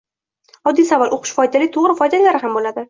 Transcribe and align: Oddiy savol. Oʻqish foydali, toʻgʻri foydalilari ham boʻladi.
Oddiy 0.71 0.87
savol. 0.93 1.13
Oʻqish 1.19 1.37
foydali, 1.41 1.71
toʻgʻri 1.77 2.01
foydalilari 2.03 2.45
ham 2.47 2.61
boʻladi. 2.61 2.79